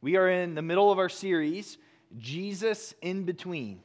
[0.00, 1.76] We are in the middle of our series,
[2.18, 3.80] Jesus in Between.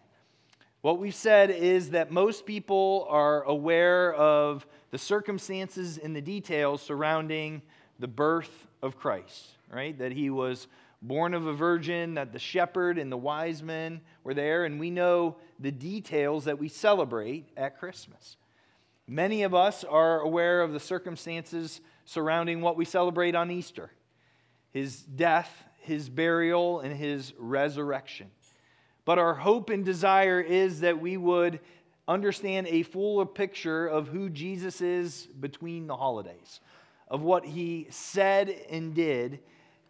[0.82, 6.84] What we've said is that most people are aware of the circumstances and the details
[6.84, 7.64] surrounding
[7.98, 9.98] the birth of Christ, right?
[9.98, 10.68] That he was
[11.02, 14.92] born of a virgin, that the shepherd and the wise men were there, and we
[14.92, 18.38] know the details that we celebrate at Christmas.
[19.08, 23.90] Many of us are aware of the circumstances surrounding what we celebrate on Easter
[24.74, 28.32] his death, his burial, and his resurrection.
[29.06, 31.60] But our hope and desire is that we would
[32.08, 36.60] understand a fuller picture of who Jesus is between the holidays,
[37.08, 39.40] of what he said and did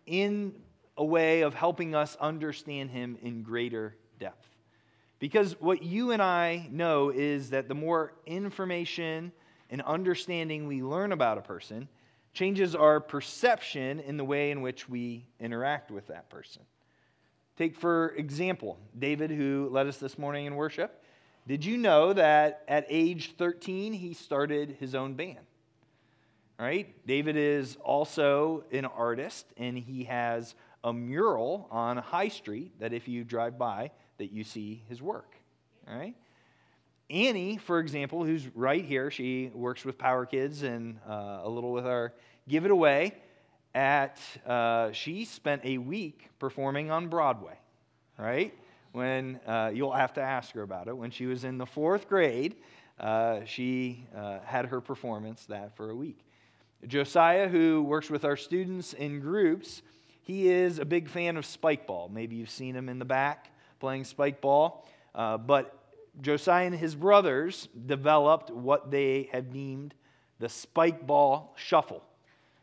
[0.06, 0.54] in
[0.98, 4.48] a way of helping us understand him in greater depth.
[5.20, 9.32] Because what you and I know is that the more information
[9.70, 11.88] and understanding we learn about a person
[12.34, 16.64] changes our perception in the way in which we interact with that person.
[17.58, 21.04] Take, for example, David, who led us this morning in worship.
[21.46, 25.46] Did you know that at age 13, he started his own band?
[26.58, 26.96] Right?
[27.06, 33.08] David is also an artist, and he has a mural on High Street that if
[33.08, 35.36] you drive by, that you see his work.
[35.88, 36.16] All right?
[37.10, 41.72] Annie, for example, who's right here, she works with Power Kids and uh, a little
[41.72, 42.14] with our
[42.48, 43.14] Give It Away.
[43.76, 47.58] At uh, she spent a week performing on Broadway,
[48.18, 48.54] right?
[48.92, 50.96] When uh, you'll have to ask her about it.
[50.96, 52.56] When she was in the fourth grade,
[53.00, 56.20] uh, she uh, had her performance that for a week.
[56.88, 59.82] Josiah, who works with our students in groups,
[60.22, 62.10] he is a big fan of spike ball.
[62.14, 64.88] Maybe you've seen him in the back playing spike ball.
[65.16, 65.83] Uh, but
[66.22, 69.94] Josiah and his brothers developed what they have deemed
[70.40, 72.04] the spike ball shuffle.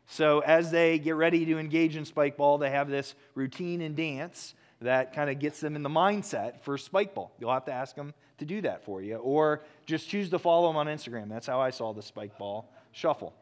[0.07, 3.95] So as they get ready to engage in spike ball, they have this routine and
[3.95, 7.31] dance that kind of gets them in the mindset for spike ball.
[7.39, 10.67] You'll have to ask them to do that for you, or just choose to follow
[10.67, 11.29] them on Instagram.
[11.29, 13.33] That's how I saw the spike ball shuffle.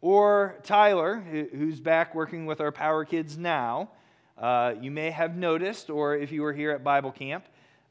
[0.00, 3.90] Or Tyler, who's back working with our Power Kids now,
[4.38, 7.44] uh, you may have noticed, or if you were here at Bible camp,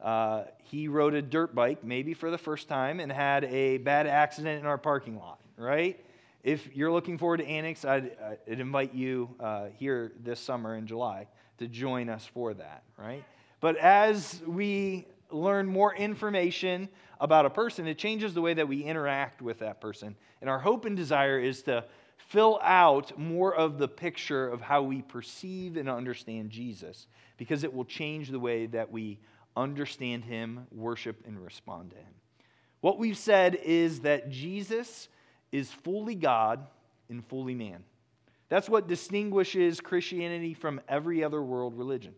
[0.04, 4.06] uh, he rode a dirt bike, maybe for the first time, and had a bad
[4.06, 6.04] accident in our parking lot, right?
[6.44, 10.88] If you're looking forward to Annex, I'd, I'd invite you uh, here this summer in
[10.88, 11.28] July
[11.60, 13.24] to join us for that, right?
[13.62, 16.90] But as we learn more information
[17.22, 20.18] about a person, it changes the way that we interact with that person.
[20.42, 21.86] And our hope and desire is to
[22.18, 27.74] fill out more of the picture of how we perceive and understand Jesus because it
[27.74, 29.20] will change the way that we
[29.56, 32.14] understand him, worship, and respond to him.
[32.82, 35.08] What we've said is that Jesus
[35.52, 36.66] is fully God
[37.10, 37.84] and fully man.
[38.50, 42.14] That's what distinguishes Christianity from every other world religion.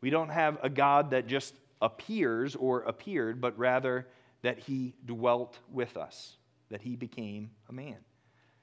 [0.00, 4.06] We don't have a God that just appears or appeared, but rather
[4.42, 6.36] that he dwelt with us,
[6.70, 7.96] that he became a man.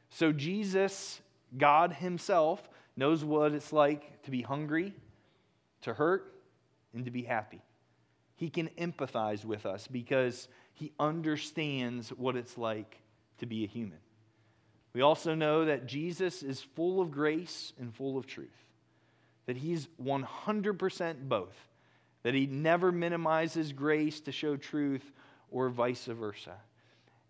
[0.09, 1.21] So, Jesus,
[1.57, 4.93] God Himself, knows what it's like to be hungry,
[5.81, 6.33] to hurt,
[6.93, 7.61] and to be happy.
[8.37, 13.01] He can empathize with us because He understands what it's like
[13.39, 13.97] to be a human.
[14.93, 18.65] We also know that Jesus is full of grace and full of truth,
[19.47, 21.55] that He's 100% both,
[22.21, 25.11] that He never minimizes grace to show truth
[25.49, 26.55] or vice versa.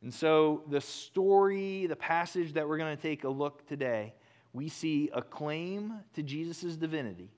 [0.01, 4.13] And so, the story, the passage that we're going to take a look today,
[4.51, 7.31] we see a claim to Jesus' divinity,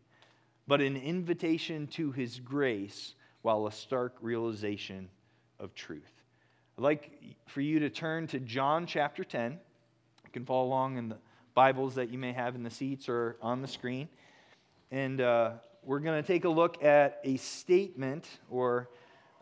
[0.67, 5.09] but an invitation to his grace while a stark realization
[5.59, 6.11] of truth.
[6.77, 7.11] I'd like
[7.47, 9.51] for you to turn to John chapter 10.
[9.51, 11.17] You can follow along in the
[11.53, 14.07] Bibles that you may have in the seats or on the screen.
[14.91, 15.51] And uh,
[15.83, 18.89] we're going to take a look at a statement or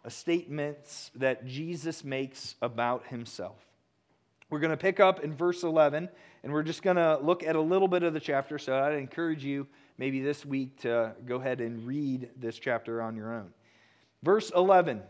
[0.03, 3.57] a statements that Jesus makes about himself.
[4.49, 6.07] We're going to pick up in verse 11,
[6.43, 8.57] and we're just going to look at a little bit of the chapter.
[8.57, 13.15] So I'd encourage you maybe this week to go ahead and read this chapter on
[13.17, 13.51] your own.
[14.27, 15.03] Verse 11,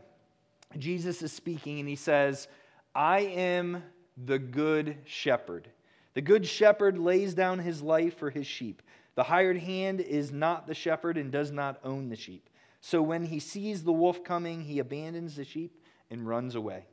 [0.77, 2.47] Jesus is speaking, and he says,
[2.93, 3.81] I am
[4.15, 5.67] the good shepherd.
[6.13, 8.83] The good shepherd lays down his life for his sheep.
[9.15, 12.47] The hired hand is not the shepherd and does not own the sheep.
[12.79, 16.85] So when he sees the wolf coming, he abandons the sheep and runs away.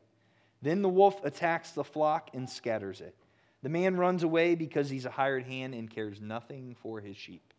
[0.63, 3.15] Then the wolf attacks the flock and scatters it.
[3.63, 7.53] The man runs away because he's a hired hand and cares nothing for his sheep.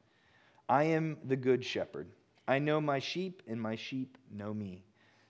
[0.68, 2.08] I am the good shepherd.
[2.48, 4.84] I know my sheep, and my sheep know me,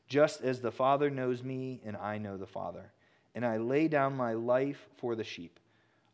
[0.07, 2.91] just as the Father knows me, and I know the Father.
[3.33, 5.59] And I lay down my life for the sheep.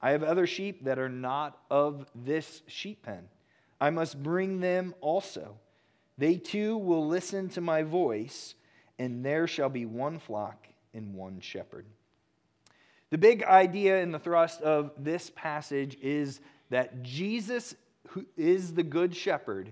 [0.02, 3.30] I have other sheep that are not of this sheep pen.
[3.80, 5.58] I must bring them also.
[6.18, 8.56] They too will listen to my voice,
[9.00, 11.86] and there shall be one flock and one shepherd.
[13.10, 16.40] The big idea in the thrust of this passage is
[16.70, 17.76] that Jesus
[18.10, 19.72] who is the good shepherd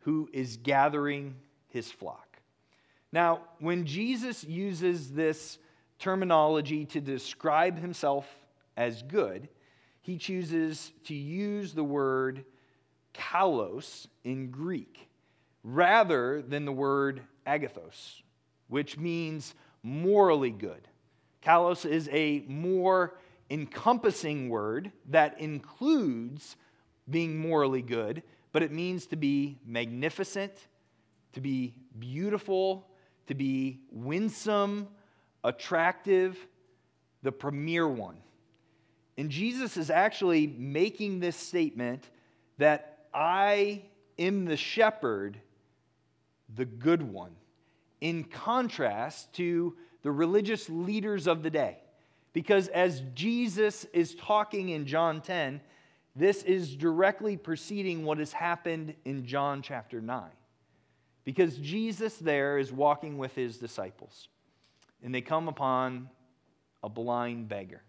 [0.00, 1.36] who is gathering
[1.68, 2.38] his flock.
[3.12, 5.58] Now, when Jesus uses this
[5.98, 8.26] terminology to describe himself
[8.76, 9.48] as good,
[10.02, 12.44] he chooses to use the word
[13.14, 15.08] kalos in Greek
[15.64, 18.22] rather than the word agathos,
[18.68, 20.88] which means morally good.
[21.42, 23.18] Kalos is a more
[23.50, 26.56] encompassing word that includes
[27.08, 28.22] being morally good,
[28.52, 30.52] but it means to be magnificent,
[31.32, 32.88] to be beautiful,
[33.26, 34.88] to be winsome,
[35.44, 36.38] attractive,
[37.22, 38.16] the premier one.
[39.16, 42.08] And Jesus is actually making this statement
[42.58, 43.82] that I
[44.18, 45.40] am the shepherd,
[46.54, 47.34] the good one,
[48.00, 51.78] in contrast to the religious leaders of the day.
[52.32, 55.60] Because as Jesus is talking in John 10,
[56.18, 60.24] this is directly preceding what has happened in John chapter 9.
[61.24, 64.28] Because Jesus there is walking with his disciples,
[65.02, 66.10] and they come upon
[66.82, 67.82] a blind beggar.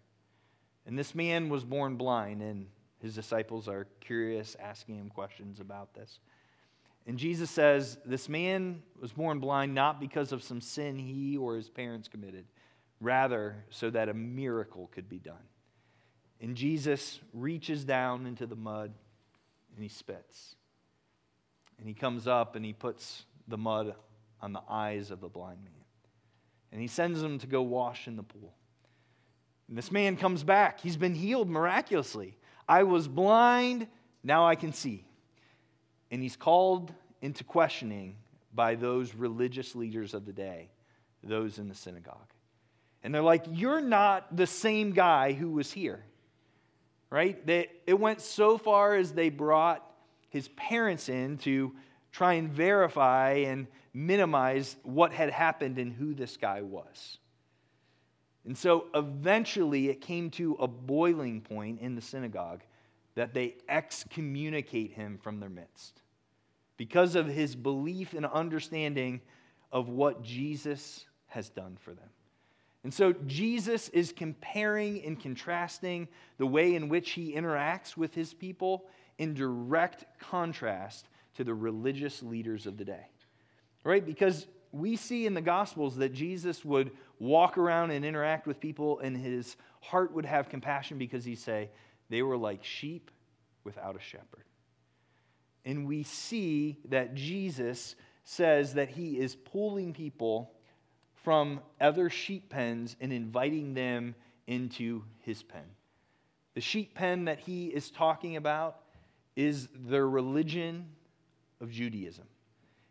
[0.86, 2.66] And this man was born blind, and
[3.00, 6.20] his disciples are curious, asking him questions about this.
[7.06, 11.56] And Jesus says, This man was born blind not because of some sin he or
[11.56, 12.44] his parents committed,
[13.00, 15.48] rather, so that a miracle could be done.
[16.40, 18.92] And Jesus reaches down into the mud
[19.74, 20.56] and he spits.
[21.78, 23.94] And he comes up and he puts the mud
[24.40, 25.72] on the eyes of the blind man.
[26.72, 28.54] And he sends him to go wash in the pool.
[29.68, 30.80] And this man comes back.
[30.80, 32.36] He's been healed miraculously.
[32.68, 33.86] I was blind,
[34.22, 35.04] now I can see.
[36.10, 38.16] And he's called into questioning
[38.52, 40.70] by those religious leaders of the day,
[41.22, 42.16] those in the synagogue.
[43.02, 46.04] And they're like, You're not the same guy who was here
[47.10, 47.44] right?
[47.46, 49.84] They, it went so far as they brought
[50.28, 51.72] his parents in to
[52.12, 57.18] try and verify and minimize what had happened and who this guy was.
[58.44, 62.62] And so eventually it came to a boiling point in the synagogue
[63.14, 66.00] that they excommunicate him from their midst
[66.76, 69.20] because of his belief and understanding
[69.72, 72.08] of what Jesus has done for them.
[72.82, 78.32] And so Jesus is comparing and contrasting the way in which he interacts with his
[78.32, 78.86] people
[79.18, 83.06] in direct contrast to the religious leaders of the day.
[83.84, 84.04] Right?
[84.04, 89.00] Because we see in the Gospels that Jesus would walk around and interact with people,
[89.00, 91.70] and his heart would have compassion because he'd say,
[92.08, 93.10] they were like sheep
[93.64, 94.44] without a shepherd.
[95.64, 97.94] And we see that Jesus
[98.24, 100.52] says that he is pulling people
[101.22, 104.14] from other sheep pens and inviting them
[104.46, 105.64] into his pen.
[106.54, 108.78] The sheep pen that he is talking about
[109.36, 110.86] is the religion
[111.60, 112.24] of Judaism.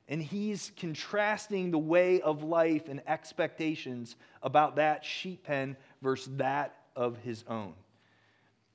[0.08, 6.76] And he's contrasting the way of life and expectations about that sheep pen versus that
[6.96, 7.74] of his own.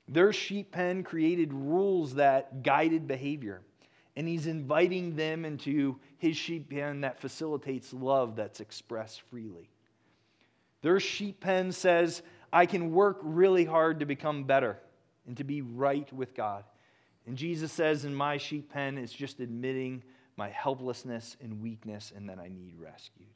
[0.07, 3.61] Their sheep pen created rules that guided behavior
[4.15, 9.69] and he's inviting them into his sheep pen that facilitates love that's expressed freely.
[10.81, 12.21] Their sheep pen says,
[12.53, 14.79] I can work really hard to become better
[15.27, 16.63] and to be right with God.
[17.27, 20.03] And Jesus says, in my sheep pen, it's just admitting
[20.37, 23.27] my helplessness and weakness and that I need rescued.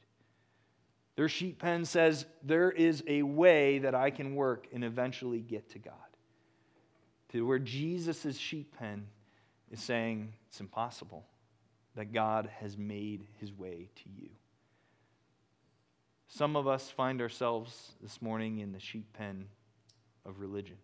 [1.16, 5.68] Their sheep pen says, there is a way that I can work and eventually get
[5.70, 5.94] to God.
[7.32, 9.06] To where Jesus' sheep pen
[9.70, 11.24] is saying it's impossible
[11.96, 14.28] that God has made his way to you.
[16.28, 19.46] Some of us find ourselves this morning in the sheep pen
[20.24, 20.76] of religion.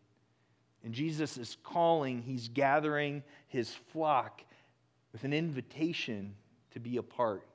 [0.85, 4.43] And Jesus is calling, he's gathering his flock
[5.13, 6.35] with an invitation
[6.73, 7.47] to be a part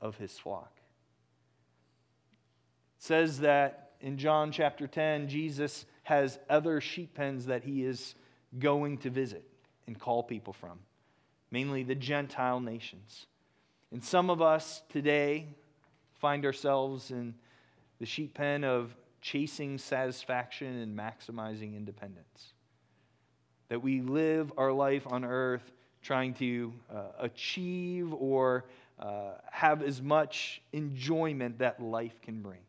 [0.00, 0.72] of his flock.
[2.98, 8.14] It says that in John chapter 10, Jesus has other sheep pens that he is
[8.58, 9.47] going to visit
[9.88, 10.78] and call people from,
[11.50, 13.26] mainly the Gentile nations.
[13.90, 15.46] And some of us today
[16.20, 17.34] find ourselves in
[17.98, 22.52] the sheep pen of chasing satisfaction and maximizing independence.
[23.70, 28.66] That we live our life on earth trying to uh, achieve or
[28.98, 32.60] uh, have as much enjoyment that life can bring.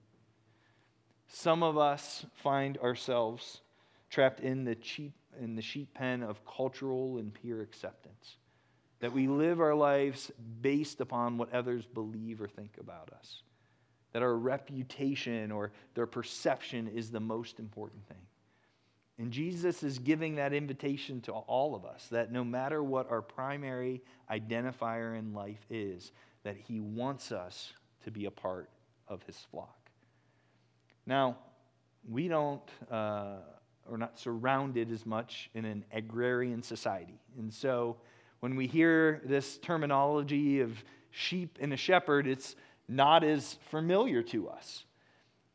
[1.28, 3.60] Some of us find ourselves
[4.10, 8.38] trapped in the cheap in the sheep pen of cultural and peer acceptance,
[9.00, 10.32] that we live our lives
[10.62, 13.44] based upon what others believe or think about us,
[14.14, 18.18] that our reputation or their perception is the most important thing.
[19.18, 23.22] And Jesus is giving that invitation to all of us that no matter what our
[23.22, 27.74] primary identifier in life is, that he wants us
[28.06, 28.70] to be a part
[29.10, 29.90] of his flock.
[31.06, 31.38] Now,
[32.08, 33.40] we don't, uh,
[33.90, 37.20] or not surrounded as much in an agrarian society.
[37.38, 37.98] And so
[38.40, 40.72] when we hear this terminology of
[41.12, 42.56] sheep and a shepherd, it's
[42.88, 44.86] not as familiar to us.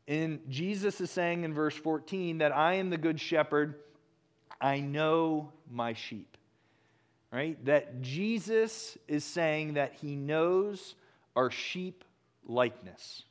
[0.07, 3.77] And Jesus is saying in verse 14 that I am the good shepherd,
[4.61, 6.37] I know my sheep.
[7.33, 7.63] Right?
[7.65, 10.95] That Jesus is saying that he knows
[11.35, 12.05] our sheep
[12.47, 13.25] likeness.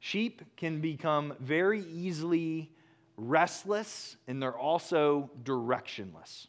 [0.00, 2.70] Sheep can become very easily
[3.18, 6.46] restless and they're also directionless.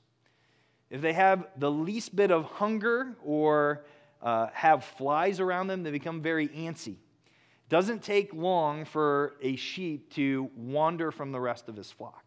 [0.89, 3.85] If they have the least bit of hunger or
[4.21, 6.93] uh, have flies around them, they become very antsy.
[6.93, 12.23] It Doesn't take long for a sheep to wander from the rest of his flock.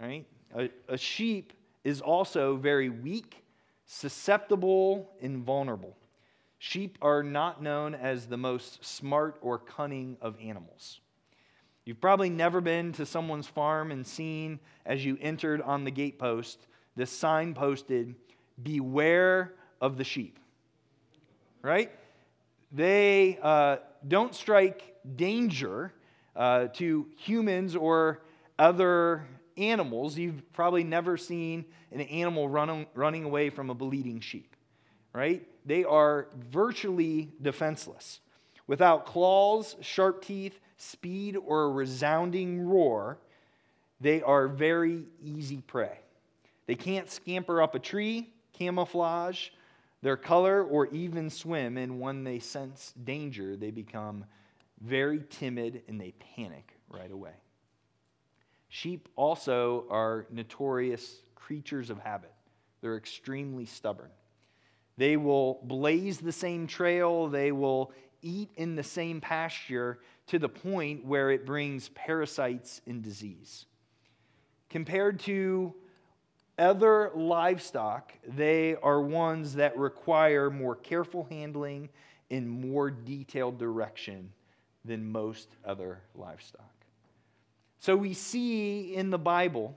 [0.00, 0.26] Right?
[0.56, 1.52] A, a sheep
[1.84, 3.44] is also very weak,
[3.86, 5.96] susceptible, and vulnerable.
[6.58, 11.00] Sheep are not known as the most smart or cunning of animals.
[11.90, 16.58] You've probably never been to someone's farm and seen as you entered on the gatepost
[16.94, 18.14] this sign posted,
[18.62, 20.38] Beware of the sheep.
[21.62, 21.90] Right?
[22.70, 25.92] They uh, don't strike danger
[26.36, 28.22] uh, to humans or
[28.56, 30.16] other animals.
[30.16, 34.54] You've probably never seen an animal running, running away from a bleeding sheep,
[35.12, 35.44] right?
[35.66, 38.20] They are virtually defenseless.
[38.68, 43.18] Without claws, sharp teeth, speed, or a resounding roar,
[44.00, 45.98] they are very easy prey.
[46.66, 49.48] They can't scamper up a tree, camouflage,
[50.02, 51.76] their color, or even swim.
[51.76, 54.24] And when they sense danger, they become
[54.80, 57.34] very timid and they panic right away.
[58.68, 62.32] Sheep also are notorious creatures of habit,
[62.80, 64.10] they're extremely stubborn.
[64.96, 69.98] They will blaze the same trail, they will eat in the same pasture
[70.30, 73.66] to the point where it brings parasites and disease.
[74.68, 75.74] Compared to
[76.56, 81.88] other livestock, they are ones that require more careful handling
[82.30, 84.32] and more detailed direction
[84.84, 86.84] than most other livestock.
[87.80, 89.76] So we see in the Bible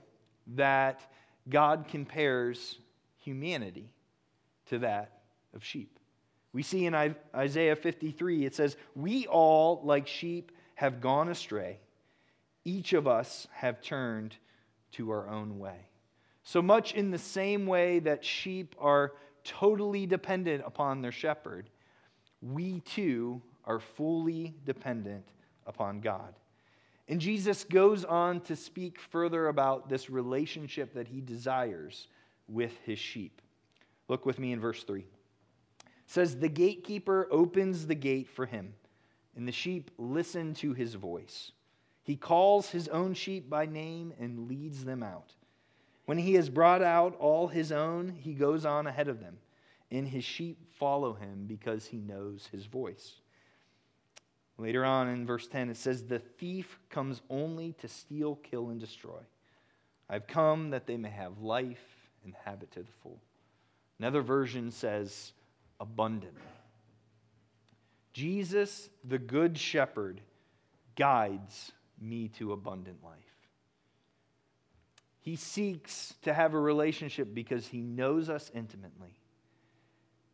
[0.54, 1.00] that
[1.48, 2.78] God compares
[3.18, 3.88] humanity
[4.66, 5.18] to that
[5.52, 5.98] of sheep.
[6.54, 6.94] We see in
[7.34, 11.80] Isaiah 53, it says, We all, like sheep, have gone astray.
[12.64, 14.36] Each of us have turned
[14.92, 15.88] to our own way.
[16.44, 21.68] So much in the same way that sheep are totally dependent upon their shepherd,
[22.40, 25.26] we too are fully dependent
[25.66, 26.34] upon God.
[27.08, 32.06] And Jesus goes on to speak further about this relationship that he desires
[32.46, 33.42] with his sheep.
[34.08, 35.04] Look with me in verse 3.
[36.14, 38.74] Says, The gatekeeper opens the gate for him,
[39.34, 41.50] and the sheep listen to his voice.
[42.04, 45.34] He calls his own sheep by name and leads them out.
[46.04, 49.38] When he has brought out all his own, he goes on ahead of them,
[49.90, 53.14] and his sheep follow him because he knows his voice.
[54.56, 58.78] Later on in verse 10, it says, The thief comes only to steal, kill, and
[58.78, 59.18] destroy.
[60.08, 63.18] I've come that they may have life and have it to the full.
[63.98, 65.32] Another version says,
[65.80, 66.40] abundantly.
[68.12, 70.20] Jesus, the Good Shepherd,
[70.96, 73.14] guides me to abundant life.
[75.20, 79.16] He seeks to have a relationship because he knows us intimately.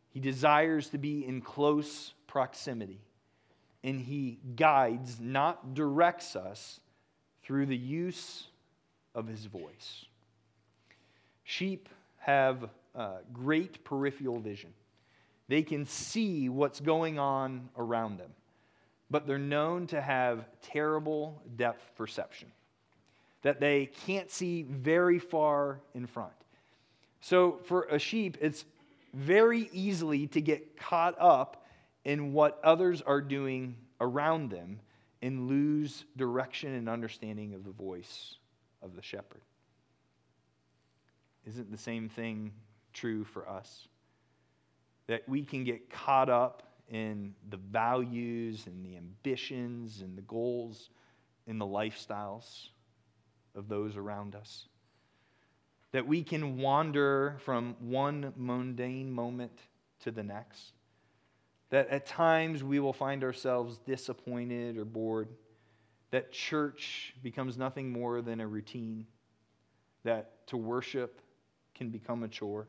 [0.09, 2.99] He desires to be in close proximity.
[3.83, 6.79] And he guides, not directs us,
[7.43, 8.47] through the use
[9.15, 10.05] of his voice.
[11.43, 14.73] Sheep have uh, great peripheral vision,
[15.51, 18.31] they can see what's going on around them,
[19.09, 22.49] but they're known to have terrible depth perception
[23.41, 26.31] that they can't see very far in front.
[27.19, 28.63] So for a sheep, it's
[29.13, 31.65] very easily to get caught up
[32.05, 34.79] in what others are doing around them
[35.21, 38.35] and lose direction and understanding of the voice
[38.81, 39.41] of the shepherd.
[41.45, 42.53] Isn't the same thing
[42.93, 43.89] true for us?
[45.11, 50.89] That we can get caught up in the values and the ambitions and the goals
[51.47, 52.69] and the lifestyles
[53.53, 54.67] of those around us.
[55.91, 59.51] that we can wander from one mundane moment
[59.99, 60.73] to the next.
[61.69, 65.29] That at times we will find ourselves disappointed or bored.
[66.11, 69.05] That church becomes nothing more than a routine.
[70.03, 71.21] That to worship
[71.75, 72.67] can become a chore.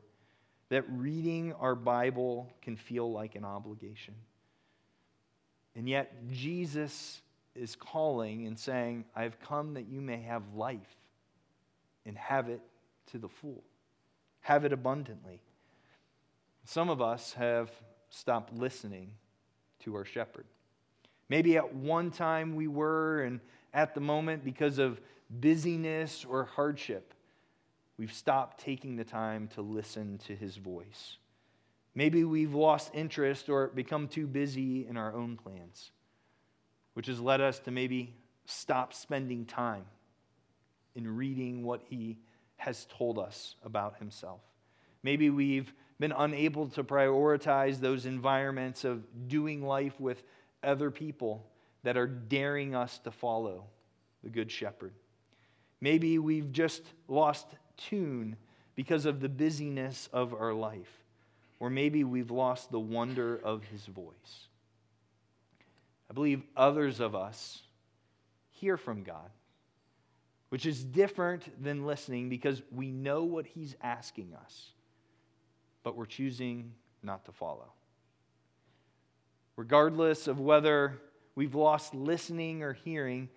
[0.72, 4.14] That reading our Bible can feel like an obligation.
[5.76, 7.20] And yet, Jesus
[7.54, 10.96] is calling and saying, I've come that you may have life
[12.06, 12.62] and have it
[13.08, 13.62] to the full,
[14.40, 15.42] have it abundantly.
[16.64, 17.70] Some of us have
[18.08, 19.10] stopped listening
[19.80, 20.46] to our shepherd.
[21.28, 23.40] Maybe at one time we were, and
[23.74, 27.12] at the moment, because of busyness or hardship,
[27.96, 31.16] we've stopped taking the time to listen to his voice.
[31.94, 35.90] Maybe we've lost interest or become too busy in our own plans,
[36.94, 38.14] which has led us to maybe
[38.46, 39.84] stop spending time
[40.94, 42.18] in reading what he
[42.56, 44.40] has told us about himself.
[45.02, 50.22] Maybe we've been unable to prioritize those environments of doing life with
[50.62, 51.46] other people
[51.82, 53.64] that are daring us to follow
[54.22, 54.92] the Good Shepherd.
[55.80, 57.46] Maybe we've just lost
[57.76, 58.36] tune
[58.74, 61.04] because of the busyness of our life,
[61.60, 64.46] or maybe we've lost the wonder of his voice.
[66.10, 67.62] I believe others of us
[68.50, 69.30] hear from God
[70.52, 74.72] which is different than listening because we know what he's asking us,
[75.82, 77.72] but we're choosing not to follow.
[79.56, 81.00] Regardless of whether
[81.34, 83.30] we've lost listening or hearing,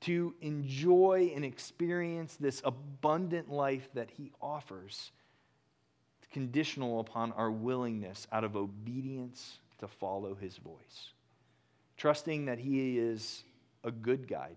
[0.00, 5.10] to enjoy and experience this abundant life that he offers,
[6.32, 11.12] conditional upon our willingness out of obedience to follow his voice.
[11.96, 13.42] Trusting that he is
[13.82, 14.56] a good guide,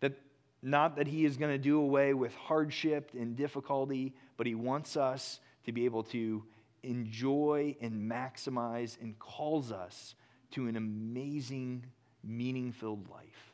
[0.00, 0.14] that
[0.62, 4.96] not that he is going to do away with hardship and difficulty, but he wants
[4.96, 6.42] us to be able to
[6.82, 10.14] enjoy and maximize and calls us
[10.52, 11.84] to an amazing,
[12.22, 13.53] meaning filled life.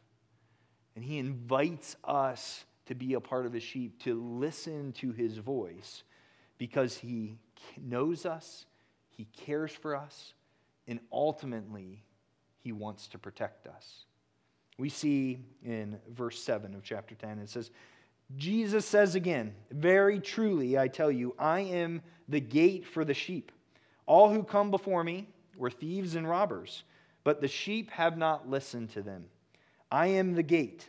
[1.00, 5.38] And he invites us to be a part of his sheep, to listen to his
[5.38, 6.02] voice,
[6.58, 7.38] because he
[7.80, 8.66] knows us,
[9.08, 10.34] he cares for us,
[10.86, 12.04] and ultimately,
[12.58, 14.04] he wants to protect us.
[14.76, 17.70] We see in verse 7 of chapter 10, it says,
[18.36, 23.52] Jesus says again, Very truly, I tell you, I am the gate for the sheep.
[24.04, 26.84] All who come before me were thieves and robbers,
[27.24, 29.24] but the sheep have not listened to them.
[29.90, 30.88] I am the gate.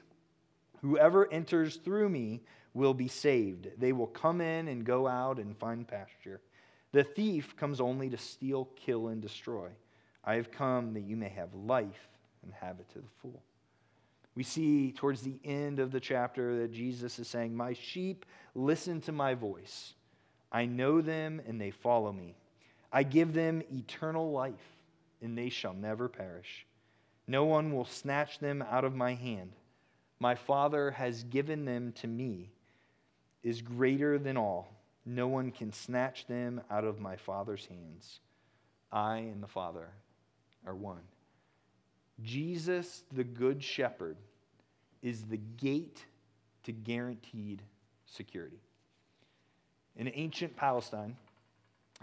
[0.81, 2.41] Whoever enters through me
[2.73, 3.67] will be saved.
[3.77, 6.41] They will come in and go out and find pasture.
[6.91, 9.69] The thief comes only to steal, kill, and destroy.
[10.23, 12.09] I have come that you may have life
[12.43, 13.41] and have it to the full.
[14.35, 19.01] We see towards the end of the chapter that Jesus is saying, My sheep listen
[19.01, 19.93] to my voice.
[20.51, 22.35] I know them and they follow me.
[22.93, 24.77] I give them eternal life,
[25.21, 26.65] and they shall never perish.
[27.27, 29.51] No one will snatch them out of my hand.
[30.19, 32.51] My Father has given them to me,
[33.43, 34.75] is greater than all.
[35.05, 38.19] No one can snatch them out of my Father's hands.
[38.91, 39.89] I and the Father
[40.65, 41.01] are one.
[42.21, 44.17] Jesus, the Good Shepherd,
[45.01, 46.05] is the gate
[46.63, 47.63] to guaranteed
[48.05, 48.61] security.
[49.95, 51.15] In ancient Palestine,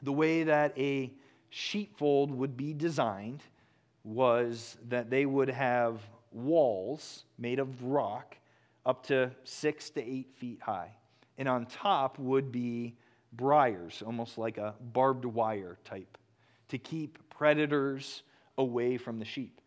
[0.02, 1.12] the way that a
[1.50, 3.42] sheepfold would be designed
[4.08, 6.00] was that they would have
[6.32, 8.38] walls made of rock
[8.86, 10.90] up to six to eight feet high.
[11.36, 12.96] And on top would be
[13.34, 16.16] briars, almost like a barbed wire type,
[16.68, 18.22] to keep predators
[18.56, 19.60] away from the sheep.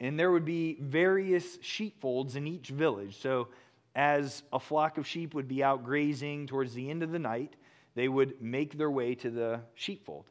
[0.00, 3.18] And there would be various sheepfolds in each village.
[3.20, 3.48] So,
[3.96, 7.56] as a flock of sheep would be out grazing towards the end of the night,
[7.96, 10.26] they would make their way to the sheepfold.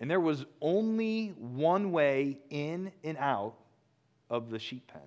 [0.00, 3.54] And there was only one way in and out
[4.30, 5.02] of the sheep pen,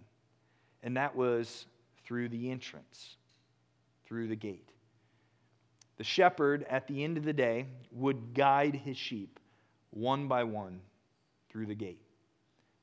[0.84, 1.66] and that was
[2.06, 3.16] through the entrance,
[4.06, 4.70] through the gate.
[5.98, 9.40] The shepherd, at the end of the day, would guide his sheep
[9.92, 10.82] one by one
[11.50, 12.02] through the gate.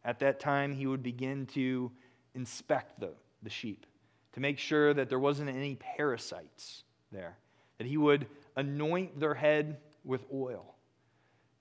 [0.05, 1.91] At that time, he would begin to
[2.35, 3.11] inspect the,
[3.43, 3.87] the sheep
[4.33, 7.37] to make sure that there wasn't any parasites there,
[7.79, 10.77] that he would anoint their head with oil,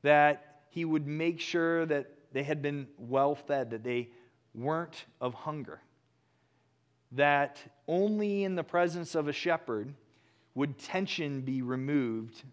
[0.02, 4.10] that he would make sure that they had been well fed, that they
[4.54, 5.82] weren't of hunger,
[7.12, 7.58] that
[7.88, 9.94] only in the presence of a shepherd
[10.56, 12.44] would tension be removed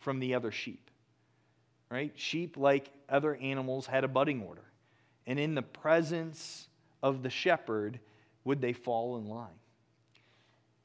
[0.00, 0.90] from the other sheep.
[1.90, 2.12] Right?
[2.16, 4.64] Sheep, like other animals, had a budding order
[5.26, 6.68] and in the presence
[7.02, 7.98] of the shepherd
[8.44, 9.48] would they fall in line.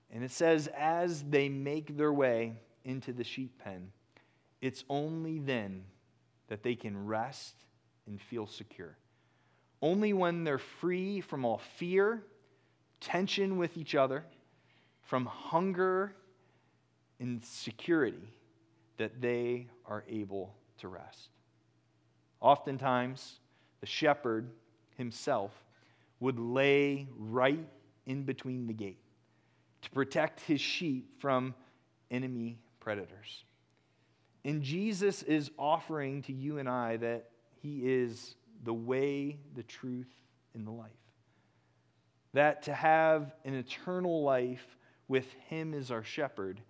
[0.09, 2.53] And it says, as they make their way
[2.83, 3.91] into the sheep pen,
[4.61, 5.83] it's only then
[6.51, 7.55] that they can rest
[8.07, 8.97] and feel secure.
[9.81, 12.23] Only when they're free from all fear,
[12.99, 14.25] tension with each other,
[15.03, 16.13] from hunger
[17.21, 18.33] and security,
[18.97, 21.29] that they are able to rest.
[22.41, 23.39] Oftentimes,
[23.79, 24.49] the shepherd
[24.97, 25.53] himself
[26.19, 27.65] would lay right
[28.05, 28.99] in between the gate
[29.83, 31.55] to protect his sheep from
[32.11, 33.45] enemy predators.
[34.43, 37.29] And Jesus is offering to you and I that
[37.61, 40.11] he is the way, the truth,
[40.53, 40.91] and the life.
[42.33, 44.65] That to have an eternal life
[45.07, 46.61] with him as our shepherd,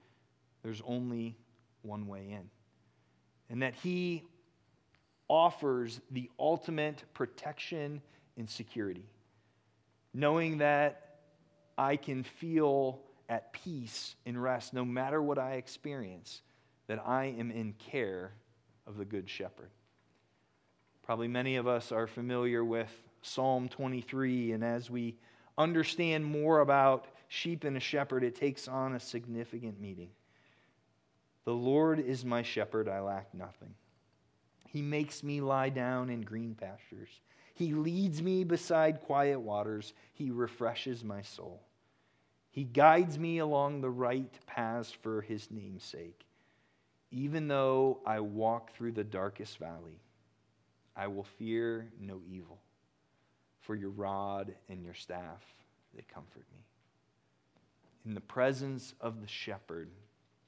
[0.63, 1.38] there's only
[1.81, 2.49] one way in.
[3.49, 4.23] And that he
[5.27, 8.01] offers the ultimate protection
[8.38, 9.05] and security.
[10.13, 11.19] Knowing that
[11.77, 16.41] I can feel at peace and rest no matter what I experience,
[16.91, 18.34] that I am in care
[18.86, 19.69] of the Good Shepherd.
[21.04, 25.15] Probably many of us are familiar with Psalm 23, and as we
[25.58, 30.10] understand more about sheep and a shepherd, it takes on a significant meaning.
[31.45, 33.73] The Lord is my shepherd, I lack nothing.
[34.67, 37.21] He makes me lie down in green pastures.
[37.54, 39.93] He leads me beside quiet waters.
[40.12, 41.63] He refreshes my soul.
[42.49, 46.25] He guides me along the right paths for his name's sake.
[47.12, 50.00] Even though I walk through the darkest valley,
[50.95, 52.60] I will fear no evil,
[53.60, 55.43] for your rod and your staff,
[55.95, 56.63] they comfort me.
[58.06, 59.89] In the presence of the shepherd,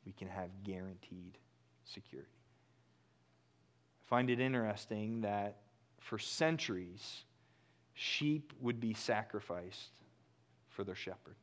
[0.06, 1.38] we can have guaranteed
[1.86, 2.30] security
[4.04, 5.58] I find it interesting that
[6.00, 7.24] for centuries,
[7.94, 9.92] sheep would be sacrificed
[10.70, 11.36] for their shepherd.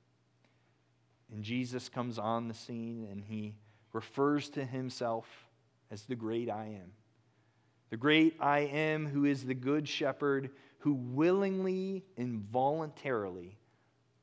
[1.33, 3.54] And Jesus comes on the scene and he
[3.92, 5.26] refers to himself
[5.90, 6.92] as the great I am.
[7.90, 13.59] The great I am, who is the good shepherd, who willingly and voluntarily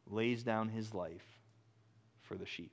[0.10, 1.26] lays down his life
[2.22, 2.72] for the sheep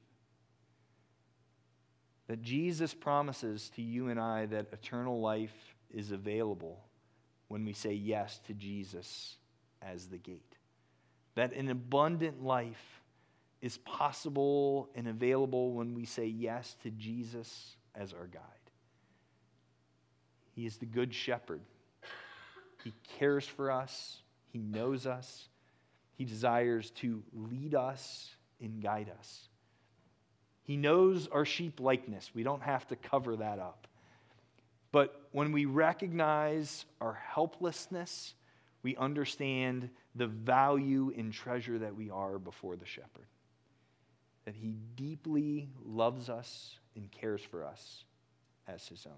[2.26, 6.84] that Jesus promises to you and I that eternal life is available
[7.48, 9.36] when we say yes to Jesus
[9.82, 10.56] as the gate.
[11.34, 13.02] That an abundant life
[13.64, 18.42] is possible and available when we say yes to Jesus as our guide.
[20.54, 21.62] He is the good shepherd.
[22.84, 24.18] He cares for us,
[24.52, 25.48] He knows us,
[26.16, 28.28] He desires to lead us
[28.60, 29.48] and guide us.
[30.64, 32.32] He knows our sheep likeness.
[32.34, 33.86] We don't have to cover that up.
[34.92, 38.34] But when we recognize our helplessness,
[38.82, 43.24] we understand the value and treasure that we are before the shepherd.
[44.44, 48.04] That he deeply loves us and cares for us
[48.68, 49.12] as his own.